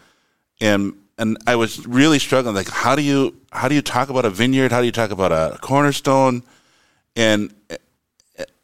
[0.60, 2.54] and and I was really struggling.
[2.54, 4.70] Like how do you how do you talk about a vineyard?
[4.70, 6.42] How do you talk about a cornerstone?
[7.16, 7.52] And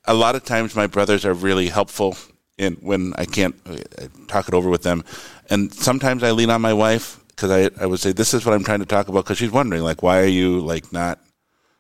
[0.07, 2.17] a lot of times my brothers are really helpful
[2.59, 5.05] in when I can't I talk it over with them,
[5.51, 8.55] and sometimes I lean on my wife because I, I would say this is what
[8.55, 11.19] I'm trying to talk about because she's wondering like why are you like not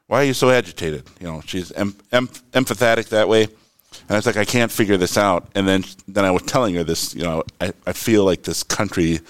[0.06, 1.04] why are you so agitated?
[1.20, 3.44] You know she's em, em, empathetic that way.
[3.44, 5.48] And I was like I can't figure this out.
[5.54, 8.62] And then then I was telling her this you know I, I feel like this
[8.62, 9.20] country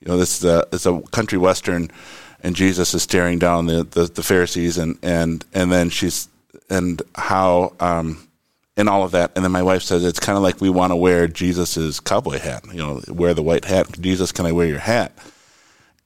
[0.00, 1.90] you know this uh, is a country western
[2.42, 6.28] and Jesus is staring down the, the, the Pharisees and and and then she's
[6.68, 8.26] and how um
[8.80, 9.30] and all of that.
[9.36, 12.38] And then my wife says it's kind of like we want to wear Jesus's cowboy
[12.38, 14.00] hat you know wear the white hat.
[14.00, 15.12] Jesus can I wear your hat?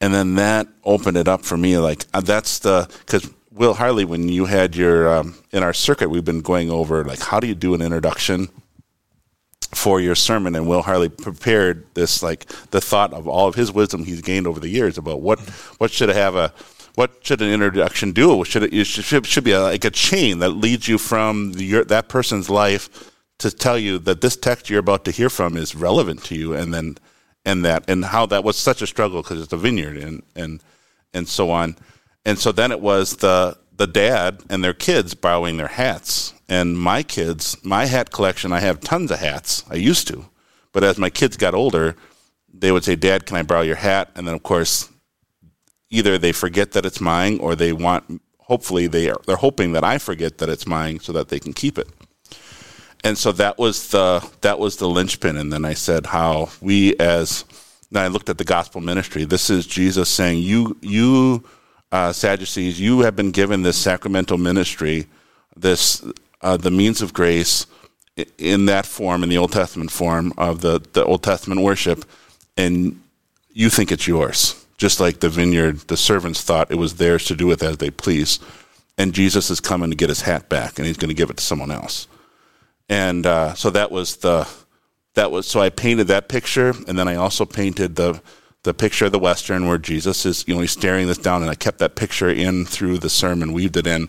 [0.01, 1.79] And then that opened it up for me.
[1.79, 6.11] Like uh, that's the because Will Harley, when you had your um, in our circuit,
[6.11, 8.49] we've been going over like how do you do an introduction
[9.73, 13.71] for your sermon, and Will Harley prepared this like the thought of all of his
[13.73, 15.39] wisdom he's gained over the years about what
[15.79, 16.53] what should have a
[16.95, 18.45] what should an introduction do?
[18.45, 21.85] Should it, it should, should be a, like a chain that leads you from your,
[21.85, 25.75] that person's life to tell you that this text you're about to hear from is
[25.75, 26.97] relevant to you, and then
[27.45, 30.63] and that and how that was such a struggle because it's a vineyard and and
[31.13, 31.77] and so on.
[32.25, 36.33] And so then it was the the dad and their kids borrowing their hats.
[36.49, 39.65] And my kids, my hat collection, I have tons of hats.
[39.69, 40.27] I used to.
[40.73, 41.97] But as my kids got older,
[42.53, 44.11] they would say, Dad, can I borrow your hat?
[44.15, 44.91] And then, of course,
[45.95, 49.85] either they forget that it's mine or they want, hopefully, they are, they're hoping that
[49.85, 51.89] I forget that it's mine so that they can keep it
[53.05, 55.37] and so that was the that was the linchpin.
[55.37, 57.45] And then I said how we as
[57.95, 59.25] I looked at the gospel ministry.
[59.25, 61.45] This is Jesus saying, "You you
[61.93, 65.07] uh, Sadducees, you have been given this sacramental ministry,
[65.55, 66.05] this
[66.41, 67.67] uh, the means of grace."
[68.39, 72.05] in that form, in the Old Testament form of the, the Old Testament worship,
[72.57, 73.03] and
[73.53, 74.64] you think it's yours.
[74.77, 77.91] Just like the vineyard, the servants thought it was theirs to do with as they
[77.91, 78.41] please.
[78.99, 81.37] And Jesus is coming to get his hat back, and he's going to give it
[81.37, 82.07] to someone else
[82.89, 84.49] and uh, so that was the
[85.15, 88.21] that was so I painted that picture, and then I also painted the
[88.63, 91.51] the picture of the western where Jesus is you know he's staring this down, and
[91.51, 94.09] I kept that picture in through the sermon, weaved it in.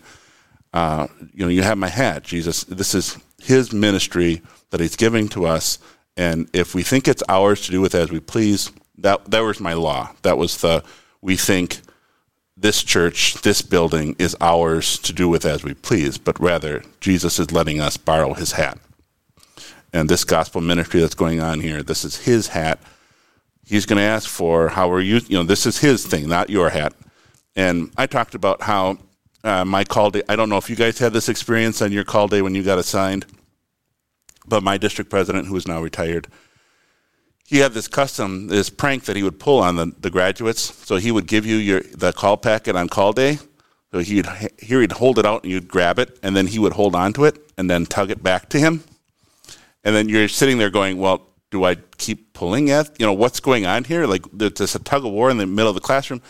[0.74, 2.66] Uh, you know, you have my hat, Jesus.
[2.66, 5.80] This is His ministry that He's giving to us,
[6.18, 9.60] and if we think it's ours to do with as we please, that that was
[9.60, 10.12] my law.
[10.22, 10.84] That was the
[11.22, 11.80] we think
[12.58, 17.38] this church, this building is ours to do with as we please, but rather Jesus
[17.40, 18.78] is letting us borrow his hat.
[19.92, 22.80] And this gospel ministry that's going on here, this is his hat.
[23.66, 26.50] He's going to ask for how are you, you know, this is his thing, not
[26.50, 26.94] your hat.
[27.56, 29.00] And I talked about how
[29.44, 32.04] uh, my call day, I don't know if you guys had this experience on your
[32.04, 33.26] call day when you got assigned,
[34.48, 36.28] but my district president, who is now retired,
[37.48, 40.62] he had this custom, this prank that he would pull on the, the graduates.
[40.86, 43.38] So he would give you your the call packet on call day.
[43.92, 44.26] So he'd
[44.60, 47.14] here he'd hold it out and you'd grab it, and then he would hold on
[47.14, 48.84] to it and then tug it back to him.
[49.84, 53.00] And then you're sitting there going, "Well, do I keep pulling at?
[53.00, 54.08] You know, what's going on here?
[54.08, 56.22] Like there's a tug of war in the middle of the classroom."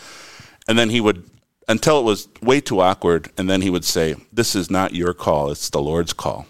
[0.68, 1.28] And then he would
[1.66, 5.14] until it was way too awkward, and then he would say, "This is not your
[5.14, 6.46] call; it's the Lord's call."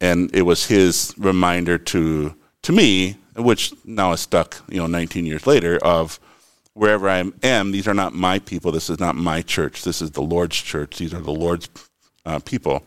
[0.00, 5.26] And it was his reminder to to me which now is stuck, you know, 19
[5.26, 6.20] years later, of
[6.74, 8.72] wherever I am, these are not my people.
[8.72, 9.82] This is not my church.
[9.82, 10.98] This is the Lord's church.
[10.98, 11.68] These are the Lord's
[12.24, 12.82] uh, people.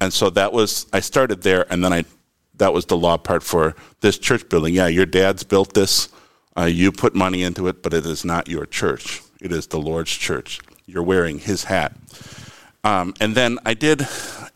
[0.00, 2.04] And so that was I started there, and then I
[2.56, 4.74] that was the law part for this church building.
[4.74, 6.08] Yeah, your dad's built this.
[6.56, 9.22] Uh, you put money into it, but it is not your church.
[9.40, 10.60] It is the Lord's church.
[10.86, 11.96] You're wearing His hat.
[12.84, 14.06] Um, and then I did,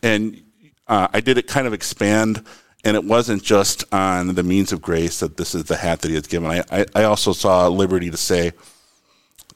[0.02, 0.42] and
[0.88, 2.44] uh, I did it kind of expand,
[2.86, 6.08] and it wasn't just on the means of grace that this is the hat that
[6.08, 6.48] He has given.
[6.48, 8.52] I, I, I also saw liberty to say,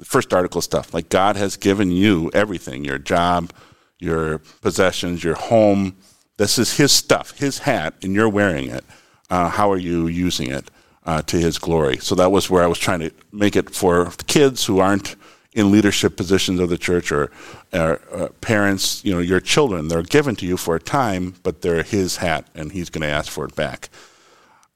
[0.03, 3.53] first article stuff like God has given you everything your job,
[4.01, 5.97] your possessions, your home.
[6.38, 8.85] This is His stuff, His hat, and you're wearing it.
[9.31, 10.69] Uh, how are you using it
[11.05, 11.99] uh, to His glory?
[11.99, 15.14] So that was where I was trying to make it for kids who aren't
[15.52, 17.30] in leadership positions of the church or,
[17.72, 21.62] or uh, parents, you know, your children, they're given to you for a time, but
[21.62, 23.88] they're his hat and he's going to ask for it back.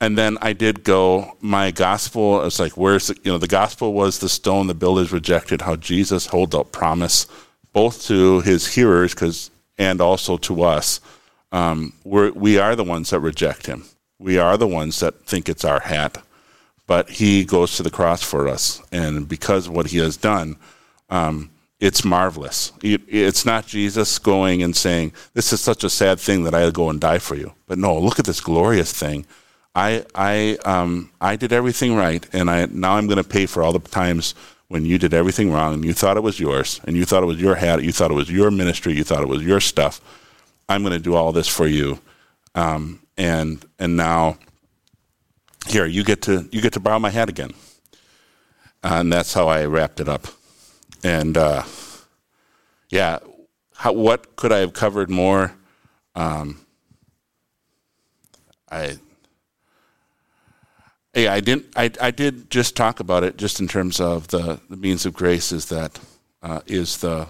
[0.00, 3.92] And then I did go, my gospel, it's like, where's, the, you know, the gospel
[3.92, 7.26] was the stone the builders rejected, how Jesus holds up promise
[7.72, 11.00] both to his hearers cause, and also to us.
[11.52, 13.84] Um, we're, we are the ones that reject him.
[14.18, 16.22] We are the ones that think it's our hat
[16.87, 18.83] but he goes to the cross for us.
[18.92, 20.57] And because of what he has done,
[21.11, 22.73] um, it's marvelous.
[22.83, 26.88] It's not Jesus going and saying, This is such a sad thing that I'll go
[26.88, 27.53] and die for you.
[27.66, 29.27] But no, look at this glorious thing.
[29.75, 33.62] I, I, um, I did everything right, and I, now I'm going to pay for
[33.62, 34.35] all the times
[34.68, 37.27] when you did everything wrong and you thought it was yours, and you thought it
[37.27, 40.01] was your hat, you thought it was your ministry, you thought it was your stuff.
[40.68, 41.99] I'm going to do all this for you.
[42.55, 44.38] Um, and, and now
[45.66, 47.53] here you get to you get to borrow my hat again.
[48.83, 50.27] Uh, and that's how i wrapped it up.
[51.03, 51.64] And uh,
[52.90, 53.18] yeah
[53.77, 55.55] how, what could i have covered more?
[56.14, 56.61] Um,
[58.70, 58.98] i
[61.14, 64.61] yeah i didn't I, I did just talk about it just in terms of the,
[64.68, 65.98] the means of grace is that
[66.42, 67.29] uh, is the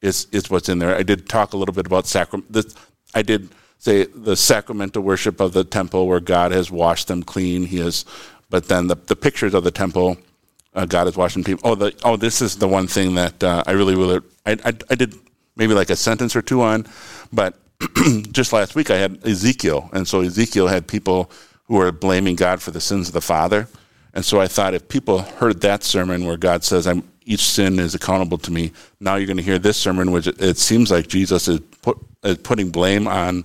[0.00, 0.94] is is what's in there.
[0.94, 2.74] I did talk a little bit about sacrament
[3.14, 7.64] i did say the sacramental worship of the temple where God has washed them clean.
[7.64, 8.04] He has,
[8.50, 10.18] but then the, the pictures of the temple,
[10.74, 11.58] uh, God has washed them clean.
[11.64, 14.72] Oh, the, oh, this is the one thing that uh, I really, really, I, I,
[14.90, 15.14] I did
[15.56, 16.86] maybe like a sentence or two on,
[17.32, 17.54] but
[18.32, 21.30] just last week I had Ezekiel, and so Ezekiel had people
[21.64, 23.68] who were blaming God for the sins of the father.
[24.14, 27.78] And so I thought if people heard that sermon where God says, I'm, each sin
[27.78, 30.90] is accountable to me, now you're going to hear this sermon, which it, it seems
[30.90, 33.44] like Jesus is, put, is putting blame on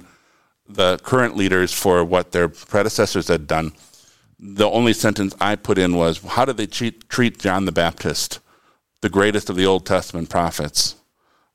[0.67, 3.73] the current leaders for what their predecessors had done,
[4.39, 8.39] the only sentence I put in was, How did they treat, treat John the Baptist,
[9.01, 10.95] the greatest of the Old Testament prophets?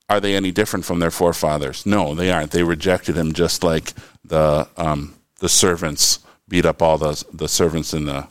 [0.09, 1.85] Are they any different from their forefathers?
[1.85, 2.51] No, they aren't.
[2.51, 3.93] They rejected him just like
[4.25, 8.27] the, um, the servants beat up all the, the servants in the,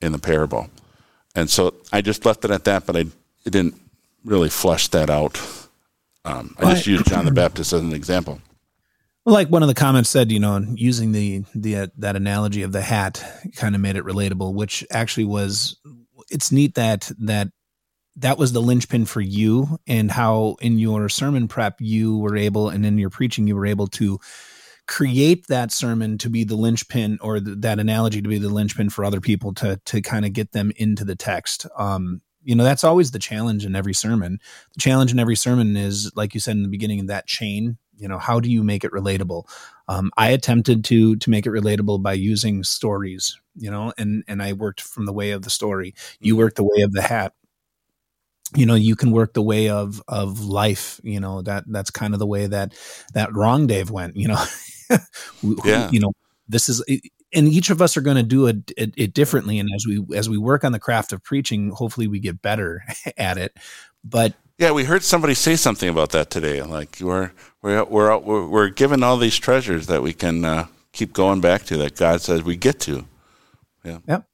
[0.00, 0.68] in the parable.
[1.36, 3.04] And so I just left it at that, but I
[3.44, 3.80] it didn't
[4.24, 5.40] really flush that out.
[6.24, 8.40] Um, I just used John the Baptist as an example.
[9.24, 12.72] Like one of the comments said, you know, using the the uh, that analogy of
[12.72, 13.24] the hat
[13.56, 15.78] kind of made it relatable, which actually was.
[16.30, 17.48] It's neat that that
[18.16, 22.68] that was the linchpin for you, and how in your sermon prep you were able,
[22.68, 24.18] and in your preaching you were able to
[24.88, 28.90] create that sermon to be the linchpin or the, that analogy to be the linchpin
[28.90, 31.66] for other people to to kind of get them into the text.
[31.78, 34.40] Um, you know that's always the challenge in every sermon
[34.74, 38.08] the challenge in every sermon is like you said in the beginning that chain you
[38.08, 39.44] know how do you make it relatable?
[39.88, 44.42] Um, i attempted to to make it relatable by using stories you know and and
[44.42, 45.94] i worked from the way of the story.
[46.20, 46.48] You mm-hmm.
[46.54, 47.34] the way of the hat.
[48.54, 52.12] You know you can work the way of of life you know that that's kind
[52.12, 52.74] of the way that
[53.14, 54.44] that wrong dave went you know.
[55.64, 55.88] Yeah.
[55.90, 56.12] you know
[56.50, 56.84] this is
[57.32, 60.04] and each of us are going to do it, it, it differently and as we
[60.14, 62.82] as we work on the craft of preaching hopefully we get better
[63.16, 63.56] at it.
[64.04, 66.62] But yeah, we heard somebody say something about that today.
[66.62, 67.32] Like we're
[67.62, 71.76] we're we're we're, given all these treasures that we can uh, keep going back to
[71.78, 73.06] that God says we get to.
[73.84, 73.98] Yeah.
[74.06, 74.26] Yep.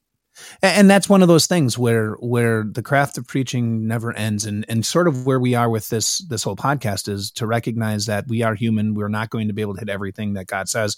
[0.62, 4.64] And that's one of those things where where the craft of preaching never ends, and
[4.68, 8.28] and sort of where we are with this this whole podcast is to recognize that
[8.28, 8.94] we are human.
[8.94, 10.96] We're not going to be able to hit everything that God says,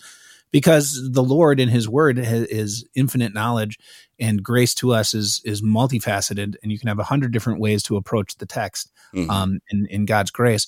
[0.50, 3.78] because the Lord in His Word is infinite knowledge,
[4.18, 7.82] and grace to us is is multifaceted, and you can have a hundred different ways
[7.84, 9.30] to approach the text mm-hmm.
[9.30, 10.66] um, in in God's grace.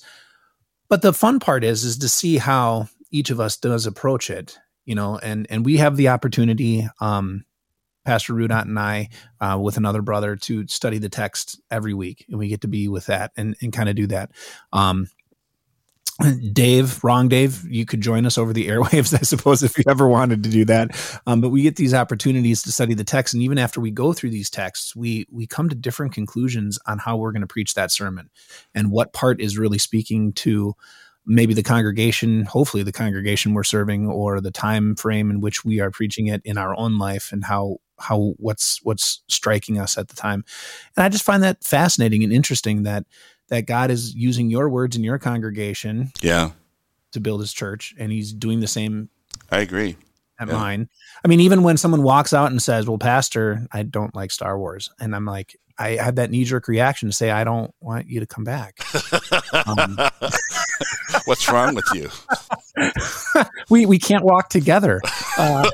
[0.89, 4.57] But the fun part is is to see how each of us does approach it,
[4.85, 6.87] you know, and and we have the opportunity.
[6.99, 7.45] Um,
[8.05, 9.07] Pastor Rudat and I,
[9.39, 12.89] uh, with another brother, to study the text every week, and we get to be
[12.89, 14.31] with that and, and kind of do that.
[14.73, 15.07] Um,
[16.53, 20.07] Dave, wrong Dave, you could join us over the airwaves, I suppose, if you ever
[20.07, 20.91] wanted to do that.
[21.25, 24.13] Um, but we get these opportunities to study the text, and even after we go
[24.13, 27.73] through these texts, we we come to different conclusions on how we're going to preach
[27.73, 28.29] that sermon,
[28.75, 30.75] and what part is really speaking to
[31.25, 35.79] maybe the congregation, hopefully the congregation we're serving, or the time frame in which we
[35.79, 40.09] are preaching it in our own life, and how how what's what's striking us at
[40.09, 40.43] the time.
[40.95, 43.05] And I just find that fascinating and interesting that
[43.53, 46.51] that God is using your words in your congregation, yeah,
[47.11, 49.09] to build His church, and He's doing the same.
[49.51, 49.95] I agree
[50.39, 50.53] at yeah.
[50.53, 50.89] mine.
[51.23, 54.57] I mean, even when someone walks out and says, "Well, Pastor, I don't like Star
[54.57, 58.09] Wars," and I'm like, I had that knee jerk reaction to say, "I don't want
[58.09, 58.79] you to come back."
[59.67, 59.97] um,
[61.25, 62.09] What's wrong with you?
[63.69, 64.99] we we can't walk together.
[65.37, 65.69] Uh,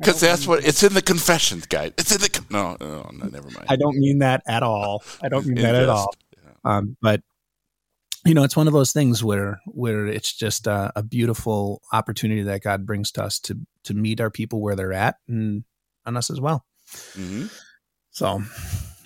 [0.00, 1.94] because that's what it's in the confessions guide.
[1.98, 3.66] It's in the no, no, no, never mind.
[3.68, 5.04] I don't mean that at all.
[5.22, 6.14] I don't mean that at all.
[6.64, 7.22] Um, but
[8.24, 12.42] you know, it's one of those things where where it's just a, a, beautiful opportunity
[12.42, 15.64] that God brings to us to to meet our people where they're at and
[16.04, 16.64] on us as well.
[17.16, 17.46] Mm-hmm.
[18.10, 18.42] So,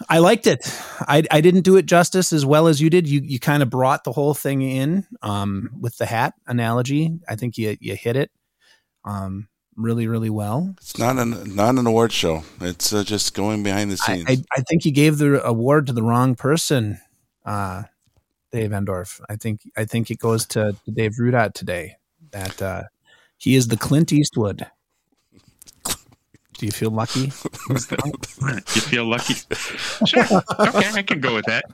[0.08, 0.60] I liked it.
[1.00, 3.08] I, I didn't do it justice as well as you did.
[3.08, 7.18] You you kind of brought the whole thing in um, with the hat analogy.
[7.28, 8.30] I think you you hit it
[9.04, 10.74] um, really really well.
[10.78, 12.44] It's not an not an award show.
[12.60, 14.24] It's uh, just going behind the scenes.
[14.28, 16.98] I, I, I, think you gave the award to the wrong person.
[17.44, 17.84] Uh,
[18.54, 19.20] Dave Endorf.
[19.28, 21.96] I think I think it goes to, to Dave Rudat today.
[22.30, 22.82] That uh,
[23.36, 24.66] he is the Clint Eastwood.
[26.56, 27.20] Do you feel lucky?
[27.68, 29.34] you feel lucky?
[30.06, 30.24] Sure.
[30.24, 31.64] Okay, I can go with that.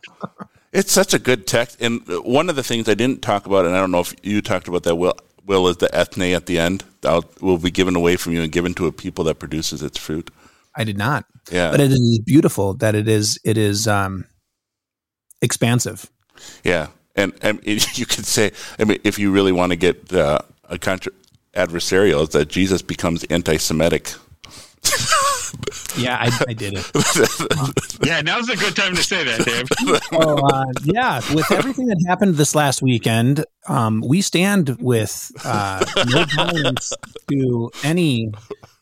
[0.73, 3.75] It's such a good text, and one of the things I didn't talk about, and
[3.75, 5.15] I don't know if you talked about that, Will,
[5.47, 6.85] Will is the ethne at the end.
[7.01, 9.99] That will be given away from you and given to a people that produces its
[9.99, 10.31] fruit.
[10.77, 11.25] I did not.
[11.51, 13.39] Yeah, but it is beautiful that it is.
[13.45, 14.27] It is um,
[15.43, 16.11] expansive.
[16.65, 20.39] Yeah, and, and you could say, I mean, if you really want to get uh,
[20.65, 21.13] a contra-
[21.55, 24.13] adversarial, is that Jesus becomes anti-Semitic.
[25.97, 28.01] yeah, I, I, did it.
[28.07, 30.01] yeah, now's a good time to say that, Dave.
[30.13, 35.85] oh, uh, yeah, with everything that happened this last weekend, um, we stand with uh,
[36.09, 36.93] no violence
[37.31, 38.33] to any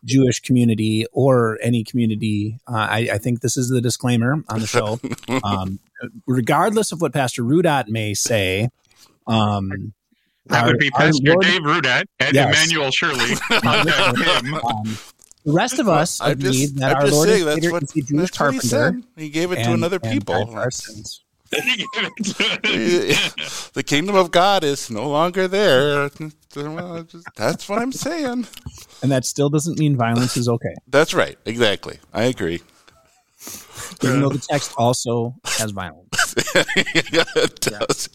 [0.05, 2.59] Jewish community or any community.
[2.67, 5.01] Uh, I, I, think this is the disclaimer on the show.
[5.43, 5.81] Um,
[6.27, 8.69] regardless of what Pastor Rudat may say,
[9.27, 9.93] um,
[10.49, 12.57] that would be Pastor Lord, Dave Rudat and yes.
[12.57, 13.35] Emmanuel Shirley.
[14.65, 14.99] um,
[15.49, 17.97] the rest of us I agree just, that I'm our Lord saying, and Savior is
[17.97, 19.01] a Jewish carpenter.
[19.17, 20.45] He, he, gave it to another people.
[21.51, 23.17] the
[23.87, 26.11] kingdom of God is no longer there.
[27.35, 28.47] That's what I'm saying.
[29.03, 30.75] And that still doesn't mean violence is okay.
[30.89, 31.39] That's right.
[31.47, 31.99] Exactly.
[32.13, 32.61] I agree.
[34.03, 36.35] Even though the text also has violence.
[36.77, 38.11] it does.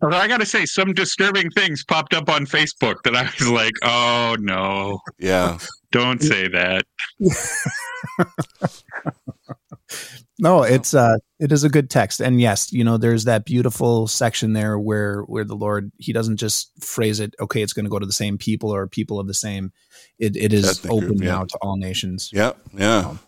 [0.00, 3.48] Although I got to say, some disturbing things popped up on Facebook that I was
[3.48, 5.58] like, "Oh no, yeah,
[5.92, 6.84] don't say that."
[10.38, 14.06] no, it's uh, it is a good text, and yes, you know, there's that beautiful
[14.06, 17.90] section there where where the Lord He doesn't just phrase it, okay, it's going to
[17.90, 19.72] go to the same people or people of the same.
[20.18, 21.32] It it is open group, yeah.
[21.32, 22.30] now to all nations.
[22.32, 22.98] Yeah, yeah.
[22.98, 23.18] Um,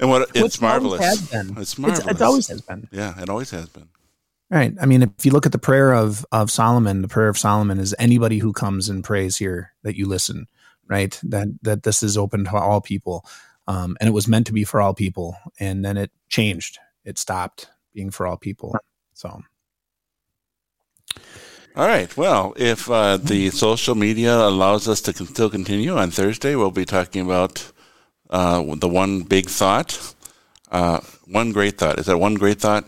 [0.00, 1.32] and what it's marvelous.
[1.32, 2.00] It's marvelous.
[2.00, 2.88] It's, it always has been.
[2.90, 3.88] Yeah, it always has been.
[4.52, 4.74] Right.
[4.78, 7.78] I mean, if you look at the prayer of of Solomon, the prayer of Solomon
[7.78, 10.46] is anybody who comes and prays here that you listen.
[10.86, 11.18] Right.
[11.22, 13.24] That that this is open to all people,
[13.66, 16.78] um, and it was meant to be for all people, and then it changed.
[17.02, 18.76] It stopped being for all people.
[19.14, 19.40] So.
[21.74, 22.14] All right.
[22.14, 26.84] Well, if uh, the social media allows us to still continue on Thursday, we'll be
[26.84, 27.72] talking about
[28.28, 30.14] uh, the one big thought.
[30.70, 31.98] Uh, one great thought.
[31.98, 32.84] Is that one great thought?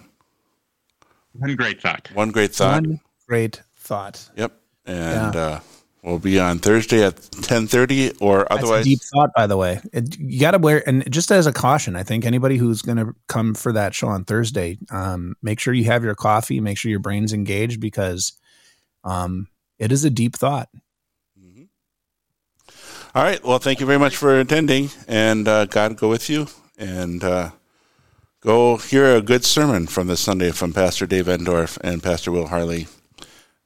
[1.35, 2.11] One great thought.
[2.14, 2.87] One great thought.
[2.87, 4.30] One great thought.
[4.37, 4.53] Yep.
[4.87, 5.41] And yeah.
[5.41, 5.61] uh,
[6.03, 8.85] we'll be on Thursday at ten thirty, or otherwise.
[8.85, 9.80] deep thought, by the way.
[9.93, 12.99] It, you got to wear, and just as a caution, I think anybody who's going
[12.99, 16.61] to come for that show on Thursday, um, make sure you have your coffee.
[16.61, 18.32] Make sure your brain's engaged because
[19.03, 20.68] um, it is a deep thought.
[21.41, 21.64] Mm-hmm.
[23.14, 23.43] All right.
[23.45, 26.47] Well, thank you very much for attending, and uh, God go with you.
[26.76, 27.51] And uh,
[28.45, 32.49] Go hear a good sermon from this Sunday from Pastor Dave Endorf and Pastor Will
[32.49, 32.88] Harley,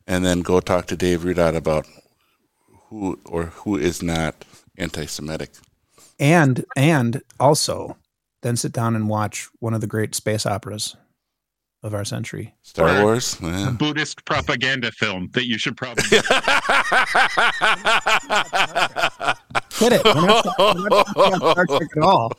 [0.07, 1.85] and then go talk to Dave Rudat about
[2.89, 4.45] who or who is not
[4.77, 5.51] anti-Semitic.
[6.21, 7.97] And and also,
[8.43, 10.95] then sit down and watch one of the great space operas
[11.83, 12.55] of our century.
[12.63, 13.71] Star or Wars, yeah.
[13.71, 16.05] Buddhist propaganda film that you should probably
[19.73, 20.05] quit it.
[20.05, 22.33] We're not, we're not Star Trek at all.